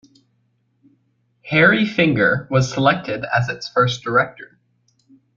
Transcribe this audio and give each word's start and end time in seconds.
"Harry" 1.43 1.85
Finger 1.85 2.47
was 2.49 2.73
selected 2.73 3.23
as 3.31 3.49
its 3.49 3.69
first 3.69 4.01
director. 4.03 4.57